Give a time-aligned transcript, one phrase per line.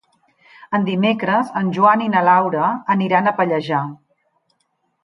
[0.87, 3.85] Dimecres en Joan i na Laura aniran a Pallejà.